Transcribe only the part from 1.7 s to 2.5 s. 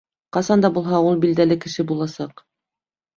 буласаҡ